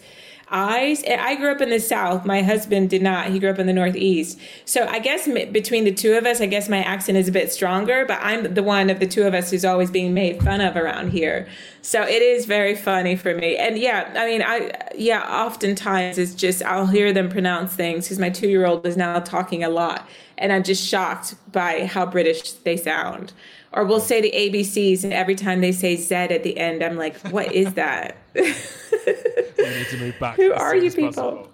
[0.51, 1.03] eyes.
[1.05, 2.25] I grew up in the South.
[2.25, 3.29] My husband did not.
[3.29, 4.39] He grew up in the Northeast.
[4.65, 7.53] So I guess between the two of us, I guess my accent is a bit
[7.53, 10.61] stronger, but I'm the one of the two of us who's always being made fun
[10.61, 11.49] of around here.
[11.83, 13.57] So it is very funny for me.
[13.57, 18.19] And yeah, I mean, I, yeah, oftentimes it's just, I'll hear them pronounce things because
[18.19, 20.09] my two year old is now talking a lot.
[20.39, 23.33] And I'm just shocked by how British they sound
[23.73, 26.97] or we'll say the ABCs, and every time they say Z at the end, I'm
[26.97, 28.17] like, what is that?
[28.35, 30.37] We need to move back.
[30.37, 31.49] Who are you people?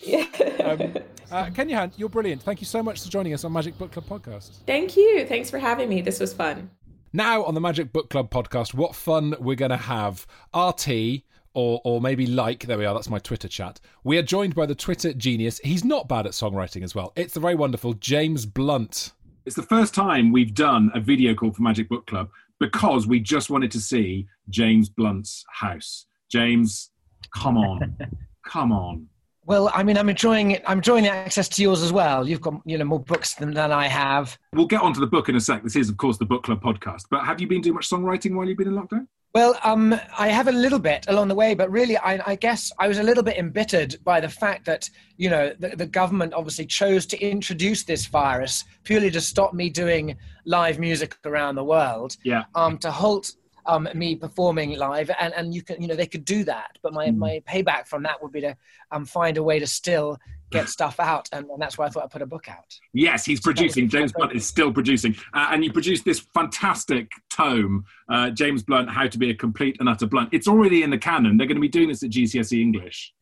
[0.00, 0.24] Yeah.
[0.64, 0.96] um,
[1.30, 2.42] uh, Kenya Hunt, you're brilliant.
[2.42, 4.58] Thank you so much for joining us on Magic Book Club podcast.
[4.66, 5.26] Thank you.
[5.26, 6.00] Thanks for having me.
[6.00, 6.70] This was fun.
[7.12, 10.26] Now on the Magic Book Club podcast, what fun we're going to have.
[10.54, 11.22] RT
[11.54, 14.64] or or maybe like there we are that's my twitter chat we are joined by
[14.64, 18.46] the twitter genius he's not bad at songwriting as well it's the very wonderful james
[18.46, 19.12] blunt
[19.44, 22.30] it's the first time we've done a video call for Magic Book Club
[22.62, 26.06] because we just wanted to see James Blunt's house.
[26.30, 26.92] James,
[27.34, 27.96] come on,
[28.46, 29.08] come on.
[29.44, 30.62] Well, I mean, I'm enjoying it.
[30.64, 32.28] I'm enjoying the access to yours as well.
[32.28, 34.38] You've got, you know, more books than, than I have.
[34.52, 35.64] We'll get onto the book in a sec.
[35.64, 37.06] This is, of course, the book club podcast.
[37.10, 39.08] But have you been doing much songwriting while you've been in lockdown?
[39.34, 42.70] Well, um, I have a little bit along the way, but really, I, I, guess
[42.78, 46.34] I was a little bit embittered by the fact that you know the, the, government
[46.34, 51.64] obviously chose to introduce this virus purely to stop me doing live music around the
[51.64, 52.16] world.
[52.24, 52.44] Yeah.
[52.54, 53.32] Um, to halt
[53.66, 56.78] um, me performing live, and, and you can, you know, they could do that.
[56.82, 57.16] But my, mm.
[57.16, 58.56] my payback from that would be to
[58.90, 60.18] um, find a way to still
[60.50, 62.78] get stuff out, and, and, that's why I thought I'd put a book out.
[62.92, 63.88] Yes, he's so producing.
[63.88, 68.90] James Blunt is still producing, uh, and you produced this fantastic tome, uh, James Blunt:
[68.90, 70.30] How to Be a Complete and Utter Blunt.
[70.32, 71.36] It's already in the canon.
[71.36, 73.12] They're going to be doing this at GCSE English.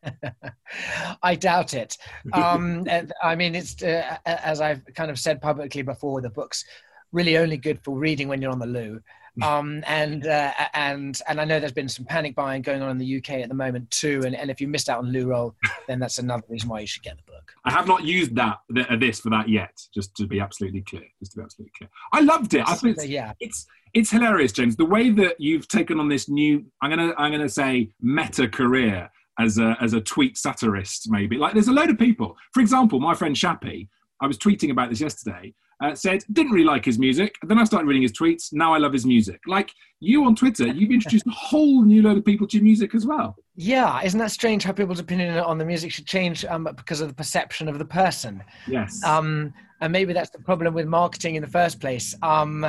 [1.22, 1.96] I doubt it.
[2.32, 2.86] Um,
[3.22, 6.64] I mean, it's uh, as I've kind of said publicly before, the book's
[7.12, 9.00] really only good for reading when you're on the loo.
[9.42, 12.98] Um, and uh, and and I know there's been some panic buying going on in
[12.98, 14.22] the UK at the moment too.
[14.26, 15.54] And, and if you missed out on Roll,
[15.88, 17.52] then that's another reason why you should get the book.
[17.64, 19.80] I have not used that uh, this for that yet.
[19.94, 21.04] Just to be absolutely clear.
[21.20, 21.88] Just to be absolutely clear.
[22.12, 22.68] I loved it.
[22.68, 23.32] I think it's, yeah.
[23.40, 24.76] it's it's hilarious, James.
[24.76, 29.10] The way that you've taken on this new, I'm gonna I'm gonna say meta career
[29.38, 31.36] as a as a tweet satirist, maybe.
[31.36, 32.36] Like there's a load of people.
[32.52, 33.88] For example, my friend Shappy.
[34.22, 37.34] I was tweeting about this yesterday uh, said didn't really like his music.
[37.42, 38.52] Then I started reading his tweets.
[38.52, 39.40] Now I love his music.
[39.46, 42.94] Like you on Twitter, you've introduced a whole new load of people to your music
[42.94, 43.36] as well.
[43.56, 47.08] Yeah, isn't that strange how people's opinion on the music should change um, because of
[47.08, 48.42] the perception of the person?
[48.66, 49.02] Yes.
[49.04, 52.14] Um, and maybe that's the problem with marketing in the first place.
[52.22, 52.64] Um,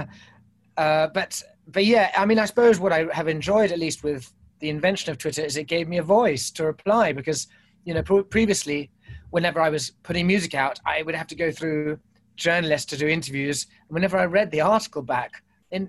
[0.78, 4.32] uh, but but yeah, I mean, I suppose what I have enjoyed at least with
[4.60, 7.48] the invention of Twitter is it gave me a voice to reply because
[7.84, 8.92] you know previously
[9.32, 12.00] whenever I was putting music out, I would have to go through
[12.36, 13.68] journalists to do interviews.
[13.88, 15.44] And whenever I read the article back,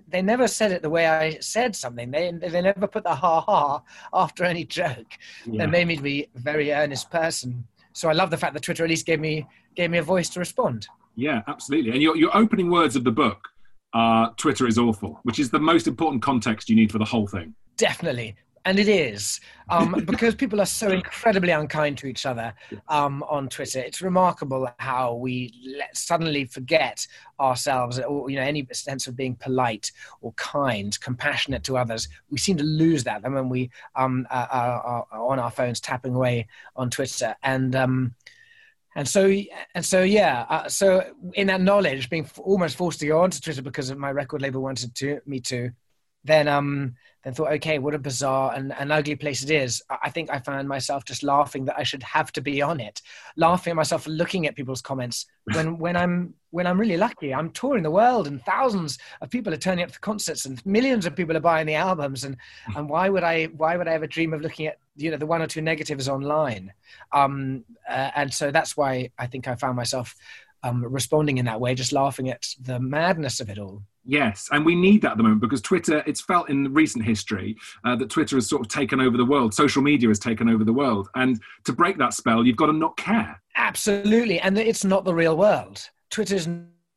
[0.09, 2.11] they never said it the way I said something.
[2.11, 5.19] They they never put the ha ha after any joke.
[5.45, 5.59] Yeah.
[5.59, 7.67] That made me be a very earnest person.
[7.93, 10.29] So I love the fact that Twitter at least gave me gave me a voice
[10.31, 10.87] to respond.
[11.17, 11.91] Yeah, absolutely.
[11.91, 13.49] And your your opening words of the book
[13.93, 17.27] are Twitter is awful, which is the most important context you need for the whole
[17.27, 17.55] thing.
[17.77, 22.55] Definitely and it is um, because people are so incredibly unkind to each other
[22.89, 23.81] um, on Twitter.
[23.81, 27.07] It's remarkable how we let, suddenly forget
[27.41, 32.09] ourselves, or you know, any sense of being polite or kind, compassionate to others.
[32.31, 36.15] We seem to lose that when we um, are, are, are, on our phones tapping
[36.15, 36.47] away
[36.77, 38.15] on Twitter, and um,
[38.95, 39.33] and so
[39.75, 40.47] and so yeah.
[40.49, 43.99] Uh, so in that knowledge, being f- almost forced to go onto Twitter because of
[43.99, 45.71] my record label wanted to me to,
[46.25, 49.83] then um then thought, okay, what a bizarre and an ugly place it is.
[50.03, 53.01] I think I found myself just laughing that I should have to be on it,
[53.37, 57.33] laughing at myself looking at people's comments when when I'm when I'm really lucky.
[57.33, 61.07] I'm touring the world and thousands of people are turning up for concerts and millions
[61.07, 62.37] of people are buying the albums and
[62.77, 65.27] and why would I why would I ever dream of looking at you know the
[65.27, 66.73] one or two negatives online?
[67.13, 70.15] Um, uh, and so that's why I think I found myself
[70.63, 73.83] um, responding in that way, just laughing at the madness of it all.
[74.05, 77.57] Yes, and we need that at the moment because Twitter, it's felt in recent history
[77.85, 79.55] uh, that Twitter has sort of taken over the world.
[79.55, 81.09] Social media has taken over the world.
[81.15, 83.41] And to break that spell, you've got to not care.
[83.57, 84.41] Absolutely.
[84.41, 85.89] And it's not the real world.
[86.11, 86.49] Twitter's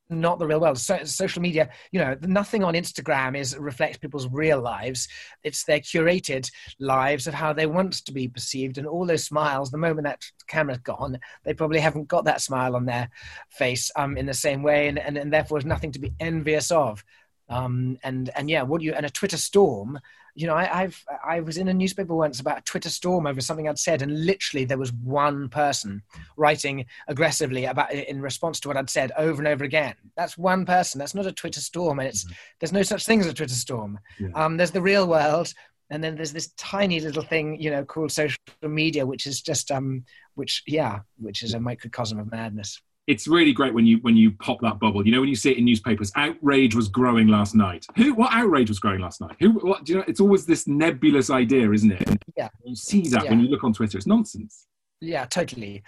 [0.09, 0.77] not the real world.
[0.77, 5.07] So, social media, you know, nothing on Instagram is reflects people's real lives.
[5.43, 9.71] It's their curated lives of how they want to be perceived, and all those smiles.
[9.71, 13.09] The moment that camera's gone, they probably haven't got that smile on their
[13.49, 16.71] face um, in the same way, and, and, and therefore is nothing to be envious
[16.71, 17.03] of.
[17.49, 19.99] Um, and and yeah, what you and a Twitter storm
[20.35, 23.39] you know, I, have I was in a newspaper once about a Twitter storm over
[23.39, 26.03] something I'd said, and literally there was one person
[26.35, 29.95] writing aggressively about it in response to what I'd said over and over again.
[30.17, 30.99] That's one person.
[30.99, 32.33] That's not a Twitter storm, and it's mm-hmm.
[32.59, 33.97] there's no such thing as a Twitter storm.
[34.19, 34.27] Yeah.
[34.35, 35.53] Um, there's the real world,
[35.89, 39.71] and then there's this tiny little thing, you know, called social media, which is just
[39.71, 44.17] um, which yeah, which is a microcosm of madness it's really great when you when
[44.17, 45.05] you pop that bubble.
[45.05, 47.85] You know, when you see it in newspapers, outrage was growing last night.
[47.97, 48.13] Who?
[48.13, 49.35] What outrage was growing last night?
[49.39, 49.51] Who?
[49.51, 49.85] What?
[49.85, 50.05] Do you know?
[50.07, 52.23] It's always this nebulous idea, isn't it?
[52.35, 52.49] Yeah.
[52.63, 53.29] You see that yeah.
[53.29, 53.97] when you look on Twitter.
[53.97, 54.67] It's nonsense.
[55.01, 55.83] Yeah, totally.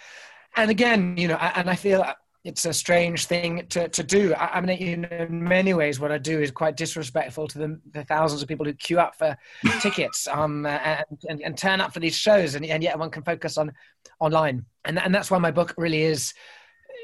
[0.55, 2.05] And again, you know, and I feel
[2.43, 4.33] it's a strange thing to, to do.
[4.33, 7.57] I, I mean, you know, in many ways, what I do is quite disrespectful to
[7.57, 9.37] the, the thousands of people who queue up for
[9.81, 13.23] tickets um, and, and, and, turn up for these shows, and, and yet one can
[13.23, 13.71] focus on
[14.19, 14.65] online.
[14.85, 16.33] And, and that's why my book really is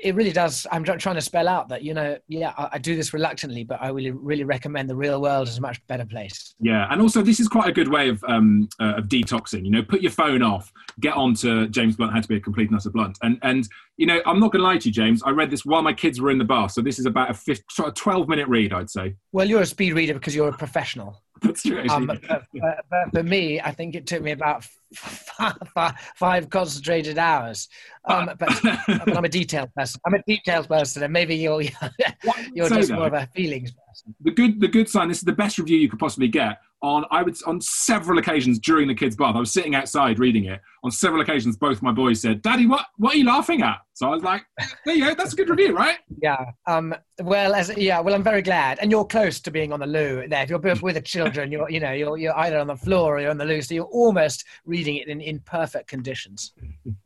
[0.04, 0.68] it really does.
[0.72, 3.82] I'm trying to spell out that you know, yeah, I, I, do this reluctantly, but
[3.82, 6.56] I really, really recommend the real world is a much better place.
[6.60, 9.64] Yeah, and also this is quite a good way of um, uh, of detoxing.
[9.64, 12.40] You know, put your phone off, get on to James Blunt, How to Be a
[12.40, 14.94] Complete and Utter Blunt, and and you know, I'm not going to lie to you,
[14.94, 15.22] James.
[15.24, 17.84] I read this while my kids were in the bar, so this is about a
[17.84, 19.16] of 12 minute read, I'd say.
[19.32, 21.22] Well, you're a speed reader because you're a professional.
[21.42, 21.84] That's true.
[21.90, 27.18] Um, but, but, but, for me, I think it took me about five, five concentrated
[27.18, 27.68] hours.
[28.06, 30.00] Um, but, but, I'm a detailed person.
[30.06, 31.62] I'm a detailed person, and maybe you're
[32.54, 34.16] you're just more of a feelings person.
[34.22, 35.08] The good the good sign.
[35.08, 37.06] This is the best review you could possibly get on.
[37.12, 39.36] I would on several occasions during the kids' bath.
[39.36, 40.62] I was sitting outside reading it.
[40.84, 44.08] On several occasions, both my boys said, "Daddy, what what are you laughing at?" So
[44.08, 44.44] I was like,
[44.86, 45.98] there you go, that's a good review, right?
[46.22, 46.46] Yeah.
[46.66, 49.86] Um, well, as yeah, well, I'm very glad, and you're close to being on the
[49.86, 50.28] loo.
[50.28, 53.18] There, if you're with the children, you're you know you're you're either on the floor
[53.18, 56.54] or you're on the loo, so you're almost reading it in, in perfect conditions.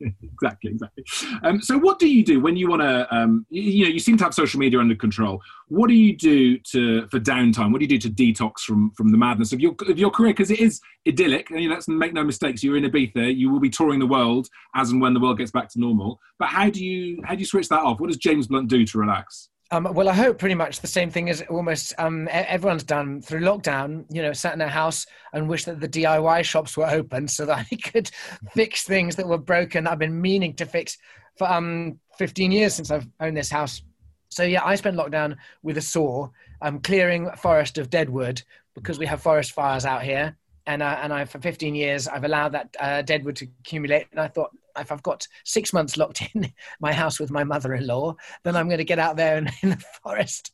[0.22, 1.04] exactly, exactly.
[1.42, 3.14] Um, so, what do you do when you want to?
[3.14, 5.42] Um, you, you, know, you seem to have social media under control.
[5.68, 7.70] What do you do to for downtime?
[7.70, 10.32] What do you do to detox from from the madness of your of your career?
[10.32, 12.64] Because it is idyllic, and you know, let's make no mistakes.
[12.64, 13.36] You're in Ibiza.
[13.36, 16.18] You will be touring the world as and when the world gets back to normal.
[16.38, 18.00] But how do you how do you switch that off?
[18.00, 19.50] What does James Blunt do to relax?
[19.70, 23.40] Um, well, I hope pretty much the same thing as almost um, everyone's done through
[23.40, 24.06] lockdown.
[24.10, 27.44] You know, sat in a house and wish that the DIY shops were open so
[27.44, 28.10] that I could
[28.54, 29.86] fix things that were broken.
[29.86, 30.96] I've been meaning to fix
[31.36, 33.82] for um, 15 years since I've owned this house.
[34.30, 36.28] So yeah, I spent lockdown with a saw,
[36.62, 38.42] um, clearing forest of dead wood
[38.74, 40.36] because we have forest fires out here.
[40.66, 44.06] And, uh, and I, for 15 years, I've allowed that uh, dead wood to accumulate.
[44.10, 48.14] And I thought, if I've got six months locked in my house with my mother-in-law,
[48.44, 50.50] then I'm going to get out there in, in the forest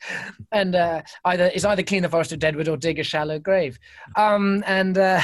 [0.52, 3.78] and uh, either is either clean the forest of deadwood or dig a shallow grave.
[4.16, 5.20] Um, and uh,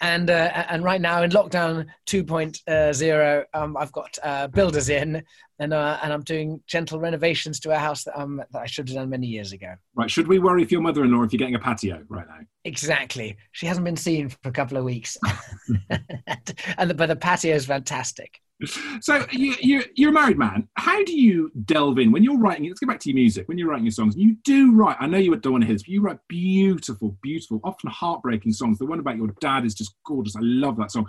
[0.00, 5.22] and uh, and right now in lockdown 2.0, um, I've got uh, builders in,
[5.58, 8.88] and uh, and I'm doing gentle renovations to a house that um that I should
[8.88, 9.74] have done many years ago.
[9.94, 10.10] Right?
[10.10, 12.40] Should we worry for your mother-in-law if you're getting a patio right now?
[12.64, 13.36] Exactly.
[13.52, 15.16] She hasn't been seen for a couple of weeks,
[16.78, 18.40] and the, but the patio is fantastic.
[19.00, 20.68] So you, you, you're a married man.
[20.74, 22.66] How do you delve in when you're writing?
[22.66, 23.48] Let's go back to your music.
[23.48, 24.96] When you're writing your songs, you do write.
[25.00, 28.52] I know you don't want to hear this, but you write beautiful, beautiful, often heartbreaking
[28.52, 28.78] songs.
[28.78, 30.36] The one about your dad is just gorgeous.
[30.36, 31.06] I love that song.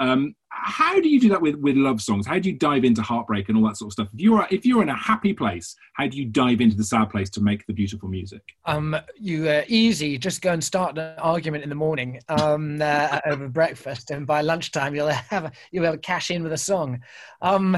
[0.00, 2.26] Um, how do you do that with, with love songs?
[2.26, 4.08] How do you dive into heartbreak and all that sort of stuff?
[4.12, 7.10] If you're if you're in a happy place, how do you dive into the sad
[7.10, 8.42] place to make the beautiful music?
[8.64, 10.18] Um, you uh, easy.
[10.18, 14.40] Just go and start an argument in the morning um, uh, over breakfast, and by
[14.40, 17.00] lunchtime you'll have you'll have a cash in with a song.
[17.42, 17.76] Um,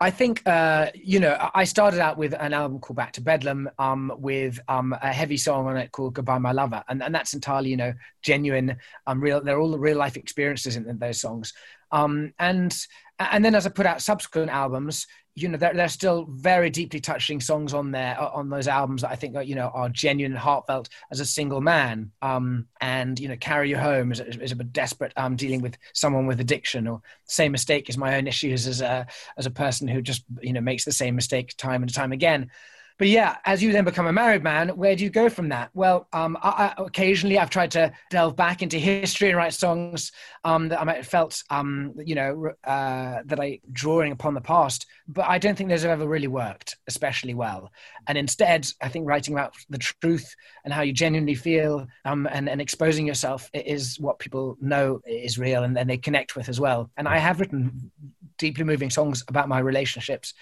[0.00, 3.70] I think uh, you know I started out with an album called Back to Bedlam
[3.78, 7.34] um, with um, a heavy song on it called Goodbye My Lover, and, and that's
[7.34, 9.42] entirely you know genuine, um, real.
[9.42, 11.52] They're all the real life experiences in, in those songs,
[11.92, 12.76] um, and
[13.18, 17.00] and then as I put out subsequent albums, you know, there, there's still very deeply
[17.00, 19.88] touching songs on there uh, on those albums that I think are, you know are
[19.88, 22.10] genuine and heartfelt as a single man.
[22.22, 25.76] Um, and you know, carry you home is, is a bit desperate um, dealing with
[25.94, 29.88] someone with addiction or same mistake as my own issues as a as a person
[29.88, 32.50] who just you know makes the same mistake time and time again
[32.98, 35.70] but yeah, as you then become a married man, where do you go from that?
[35.72, 40.10] Well, um, I, I, occasionally I've tried to delve back into history and write songs
[40.44, 44.40] um, that I might have felt, um, you know, uh, that I drawing upon the
[44.40, 44.86] past.
[45.06, 47.70] But I don't think those have ever really worked especially well.
[48.08, 50.34] And instead, I think writing about the truth
[50.64, 55.38] and how you genuinely feel um, and, and exposing yourself is what people know is
[55.38, 56.90] real and, and they connect with as well.
[56.96, 57.92] And I have written
[58.38, 60.34] deeply moving songs about my relationships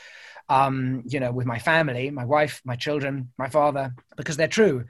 [0.48, 4.85] um, you know, with my family, my wife, my children, my father, because they're true.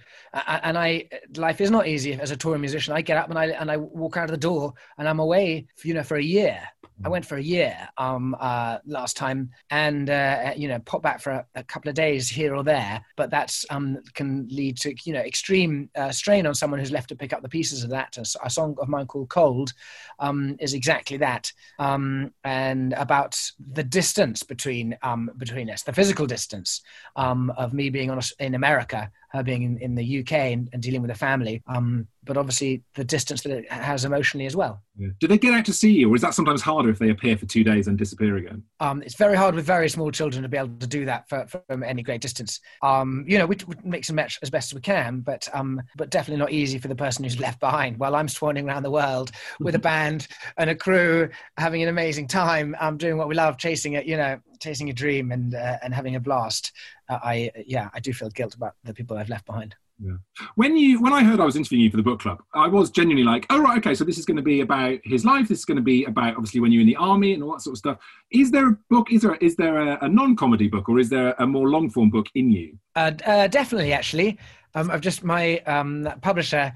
[0.46, 2.94] And I, life is not easy as a touring musician.
[2.94, 5.66] I get up and I and I walk out of the door and I'm away,
[5.82, 6.60] you know, for a year.
[7.04, 11.20] I went for a year um, uh, last time, and uh, you know, pop back
[11.20, 13.04] for a, a, couple of days here or there.
[13.16, 17.10] But that's um, can lead to you know extreme uh, strain on someone who's left
[17.10, 18.16] to pick up the pieces of that.
[18.16, 19.74] A, a song of mine called "Cold"
[20.20, 23.38] um, is exactly that, um, and about
[23.72, 26.80] the distance between um, between us, the physical distance
[27.14, 30.68] um, of me being on a, in America her being in, in the UK and,
[30.72, 31.62] and, dealing with a family.
[31.66, 34.82] Um, but obviously the distance that it has emotionally as well.
[34.98, 35.08] Yeah.
[35.20, 37.36] Do they get out to see you, or is that sometimes harder if they appear
[37.36, 38.62] for two days and disappear again?
[38.80, 41.46] Um, it's very hard with very small children to be able to do that for,
[41.46, 42.60] from any great distance.
[42.82, 45.80] Um, you know, we, we mix and match as best as we can, but um,
[45.96, 47.98] but definitely not easy for the person who's left behind.
[47.98, 50.26] While I'm swanning around the world with a band
[50.56, 54.06] and a crew, having an amazing time, I'm um, doing what we love, chasing it,
[54.06, 56.72] you know, chasing a dream and uh, and having a blast.
[57.08, 59.74] I yeah, I do feel guilt about the people I've left behind.
[59.98, 60.16] Yeah.
[60.56, 62.90] When you when I heard I was interviewing you for the book club, I was
[62.90, 65.48] genuinely like, oh right, okay, so this is going to be about his life.
[65.48, 67.62] This is going to be about obviously when you're in the army and all that
[67.62, 67.98] sort of stuff.
[68.30, 69.10] Is there a book?
[69.10, 71.88] Is there is there a, a non comedy book or is there a more long
[71.88, 72.78] form book in you?
[72.94, 74.38] Uh, uh, definitely, actually.
[74.74, 76.74] Um, I've just my um, publisher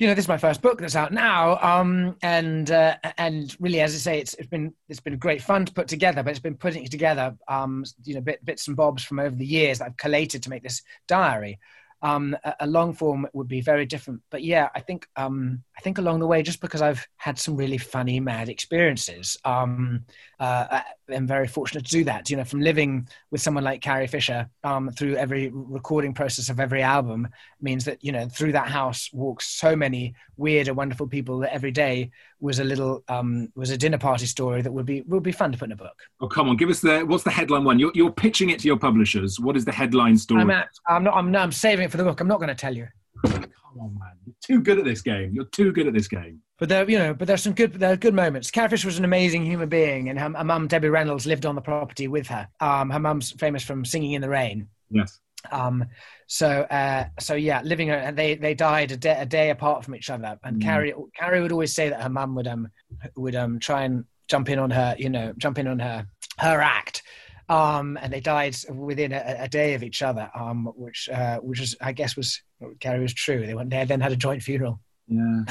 [0.00, 3.82] you know, this is my first book that's out now, um, and uh, and really,
[3.82, 6.40] as I say, it's, it's been it's been great fun to put together, but it's
[6.40, 9.78] been putting it together, um, you know, bit, bits and bobs from over the years
[9.78, 11.58] that I've collated to make this diary.
[12.02, 14.22] Um, a, long form would be very different.
[14.30, 17.56] But yeah, I think um, I think along the way, just because I've had some
[17.56, 20.04] really funny, mad experiences, um,
[20.38, 22.30] uh, I'm very fortunate to do that.
[22.30, 26.58] You know, from living with someone like Carrie Fisher um, through every recording process of
[26.58, 27.28] every album
[27.60, 31.70] means that you know through that house walks so many weird and wonderful people every
[31.70, 32.10] day
[32.40, 35.52] was a little um, was a dinner party story that would be would be fun
[35.52, 35.96] to put in a book.
[36.20, 37.78] Oh come on, give us the what's the headline one?
[37.78, 39.38] You're, you're pitching it to your publishers.
[39.38, 40.40] What is the headline story?
[40.40, 41.14] I'm, at, I'm not.
[41.14, 42.20] I'm, I'm saving it for the book.
[42.20, 42.88] I'm not going to tell you.
[43.24, 44.12] Come on, man.
[44.26, 45.32] You're too good at this game.
[45.34, 46.40] You're too good at this game.
[46.58, 48.50] But there, you know, but there's some good, there are good moments.
[48.50, 51.54] Carrie Fisher was an amazing human being, and her, her mum Debbie Reynolds lived on
[51.54, 52.48] the property with her.
[52.60, 54.68] Um, her mum's famous from singing in the rain.
[54.90, 55.20] Yes.
[55.50, 55.84] Um,
[56.26, 59.94] so, uh, so yeah, living, and they they died a day, a day apart from
[59.94, 60.38] each other.
[60.44, 60.62] And mm.
[60.62, 62.68] Carrie, Carrie would always say that her mum would um
[63.16, 66.06] would um try and jump in on her, you know, jump in on her
[66.38, 67.02] her act.
[67.48, 71.58] Um, and they died within a, a day of each other, um, which uh, which
[71.58, 72.40] was, I guess, was
[72.78, 73.44] Carrie was true.
[73.44, 74.78] They went, they then had a joint funeral.
[75.08, 75.42] Yeah.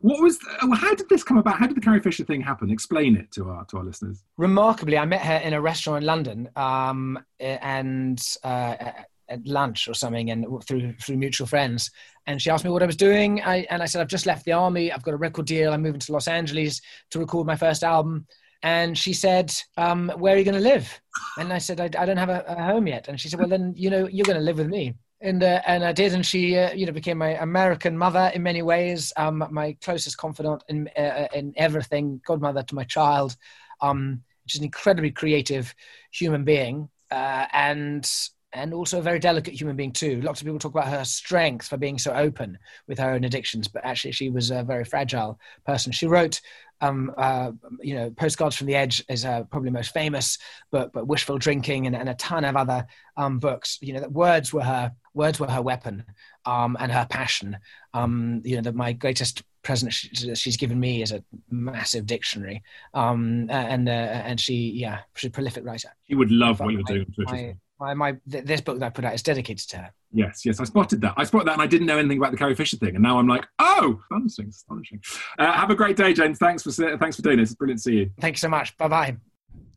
[0.00, 0.38] What was?
[0.74, 1.58] How did this come about?
[1.58, 2.70] How did the Carrie Fisher thing happen?
[2.70, 4.24] Explain it to our to our listeners.
[4.38, 8.76] Remarkably, I met her in a restaurant in London, um, and uh,
[9.30, 11.90] at lunch or something, and through through mutual friends.
[12.26, 14.44] And she asked me what I was doing, I, and I said I've just left
[14.44, 14.92] the army.
[14.92, 15.72] I've got a record deal.
[15.72, 18.26] I'm moving to Los Angeles to record my first album.
[18.62, 21.00] And she said, um, "Where are you going to live?"
[21.38, 23.48] And I said, I, I don't have a, a, home yet." And she said, "Well,
[23.48, 26.24] then you know you're going to live with me." and uh, and I did, and
[26.24, 30.64] she uh, you know became my American mother in many ways, um, my closest confidant
[30.68, 33.36] in uh, in everything, godmother to my child.
[33.80, 35.74] Um, she's an incredibly creative
[36.10, 38.10] human being, uh, and
[38.52, 40.20] and also a very delicate human being too.
[40.22, 43.68] Lots of people talk about her strength for being so open with her own addictions,
[43.68, 45.92] but actually she was a very fragile person.
[45.92, 46.40] She wrote
[46.80, 50.38] um, uh, you know, Postcards from the Edge is uh, probably most famous,
[50.70, 52.86] but but Wishful Drinking and, and a ton of other
[53.16, 53.78] um, books.
[53.82, 56.04] You know, that words were her words were her weapon
[56.46, 57.58] um, and her passion.
[57.92, 62.62] Um, you know, that my greatest present she's given me is a massive dictionary,
[62.94, 65.90] um, and uh, and she yeah, she's a prolific writer.
[66.08, 67.56] She would love what you're doing on Twitter.
[67.80, 69.90] My, my, my this book that I put out is dedicated to her.
[70.12, 71.14] Yes, yes, I spotted that.
[71.16, 73.18] I spotted that, and I didn't know anything about the Carrie Fisher thing, and now
[73.18, 75.00] I'm like, oh, astonishing, astonishing.
[75.38, 76.38] Uh, have a great day, James.
[76.38, 77.50] Thanks for thanks for doing this.
[77.50, 78.10] It's brilliant to see you.
[78.20, 78.76] Thank you so much.
[78.76, 79.16] Bye bye.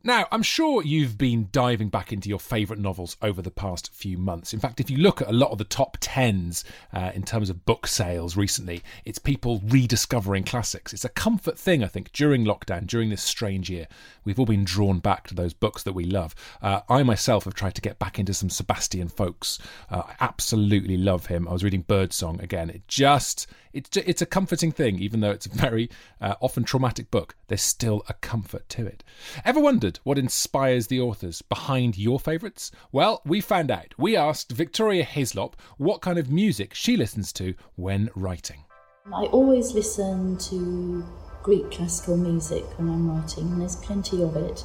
[0.05, 4.17] Now, I'm sure you've been diving back into your favourite novels over the past few
[4.17, 4.53] months.
[4.53, 7.49] In fact, if you look at a lot of the top tens uh, in terms
[7.49, 10.91] of book sales recently, it's people rediscovering classics.
[10.91, 13.87] It's a comfort thing, I think, during lockdown, during this strange year.
[14.25, 16.35] We've all been drawn back to those books that we love.
[16.61, 19.57] Uh, I myself have tried to get back into some Sebastian Faulks.
[19.89, 21.47] Uh, I absolutely love him.
[21.47, 22.69] I was reading Birdsong again.
[22.69, 25.89] It just it's it's a comforting thing, even though it's a very
[26.21, 27.35] uh, often traumatic book.
[27.47, 29.03] There's still a comfort to it.
[29.43, 32.71] Ever wondered what inspires the authors behind your favourites?
[32.91, 33.93] Well, we found out.
[33.97, 38.65] We asked Victoria Hislop what kind of music she listens to when writing.
[39.13, 41.05] I always listen to
[41.43, 44.63] Greek classical music when I'm writing, and there's plenty of it.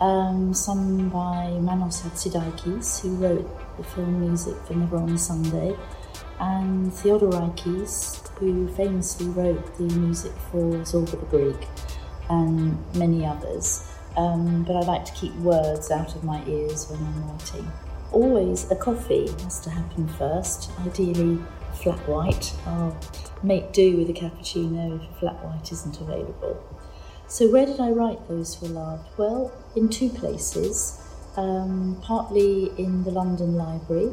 [0.00, 5.76] Um, some by Manos Hatzidakis, who wrote the film music for Never on Sunday,
[6.40, 11.68] and Theodorakis, who famously wrote the music for Zorba the Greek
[12.30, 13.91] and many others.
[14.16, 17.70] Um, but I like to keep words out of my ears when I'm writing.
[18.12, 21.38] Always a coffee has to happen first, ideally
[21.82, 22.52] flat white.
[22.66, 22.98] I'll
[23.42, 26.62] make do with a cappuccino if flat white isn't available.
[27.26, 29.08] So, where did I write Those Who Are Loved?
[29.16, 30.98] Well, in two places.
[31.34, 34.08] Um, partly in the London Library,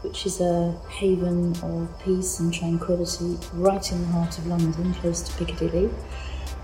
[0.00, 5.20] which is a haven of peace and tranquility right in the heart of London, close
[5.20, 5.90] to Piccadilly.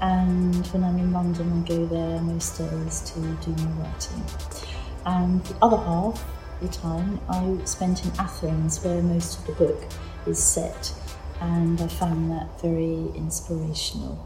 [0.00, 4.22] And when I'm in London, I go there most days to do my writing.
[5.04, 6.24] And the other half
[6.60, 9.82] of the time I spent in Athens, where most of the book
[10.26, 10.94] is set,
[11.40, 14.24] and I found that very inspirational.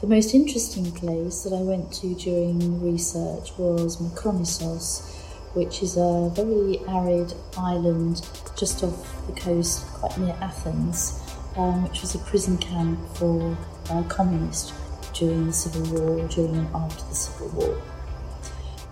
[0.00, 5.16] The most interesting place that I went to during research was Makronisos,
[5.54, 8.24] which is a very arid island
[8.56, 11.20] just off the coast, quite near Athens,
[11.56, 13.56] um, which was a prison camp for
[13.90, 14.72] uh, communists
[15.18, 17.82] during the Civil War, during and after the Civil War.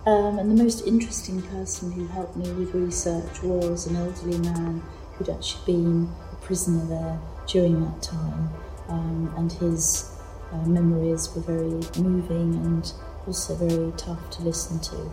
[0.05, 4.81] Um, and the most interesting person who helped me with research was an elderly man
[5.13, 8.49] who'd actually been a prisoner there during that time,
[8.89, 10.11] um, and his
[10.51, 12.93] uh, memories were very moving and
[13.25, 15.11] also very tough to listen to.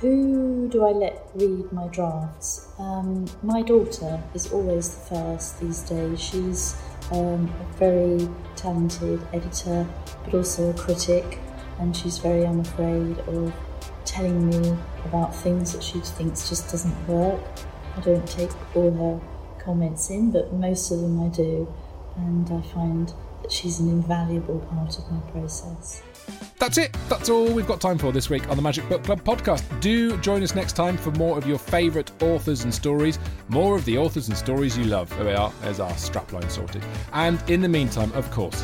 [0.00, 2.68] Who do I let read my drafts?
[2.78, 6.20] Um, my daughter is always the first these days.
[6.20, 6.74] She's
[7.10, 9.86] um, a very talented editor,
[10.24, 11.38] but also a critic,
[11.78, 13.52] and she's very unafraid of
[14.04, 17.40] telling me about things that she thinks just doesn't work.
[17.96, 19.20] I don't take all her
[19.62, 21.72] comments in, but most of them I do,
[22.16, 26.02] and I find that she's an invaluable part of my process.
[26.58, 26.96] That's it.
[27.08, 29.64] That's all we've got time for this week on the Magic Book Club podcast.
[29.80, 33.18] Do join us next time for more of your favourite authors and stories,
[33.48, 35.10] more of the authors and stories you love.
[35.16, 35.52] There we are.
[35.62, 36.84] There's our strapline sorted.
[37.12, 38.62] And in the meantime, of course,